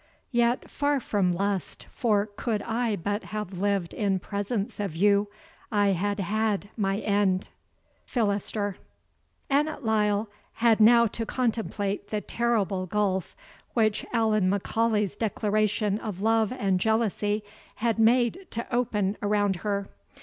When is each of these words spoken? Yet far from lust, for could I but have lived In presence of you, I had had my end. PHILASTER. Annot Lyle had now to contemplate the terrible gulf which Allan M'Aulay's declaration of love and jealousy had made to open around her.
Yet 0.31 0.67
far 0.67 0.99
from 0.99 1.31
lust, 1.31 1.85
for 1.91 2.25
could 2.35 2.63
I 2.63 2.95
but 2.95 3.25
have 3.25 3.59
lived 3.59 3.93
In 3.93 4.17
presence 4.17 4.79
of 4.79 4.95
you, 4.95 5.29
I 5.71 5.89
had 5.89 6.19
had 6.19 6.69
my 6.75 6.97
end. 7.01 7.49
PHILASTER. 8.07 8.77
Annot 9.51 9.83
Lyle 9.85 10.27
had 10.53 10.79
now 10.79 11.05
to 11.05 11.23
contemplate 11.27 12.07
the 12.07 12.19
terrible 12.19 12.87
gulf 12.87 13.35
which 13.75 14.03
Allan 14.11 14.49
M'Aulay's 14.49 15.15
declaration 15.15 15.99
of 15.99 16.19
love 16.19 16.51
and 16.51 16.79
jealousy 16.79 17.43
had 17.75 17.99
made 17.99 18.47
to 18.49 18.65
open 18.75 19.17
around 19.21 19.57
her. 19.57 19.87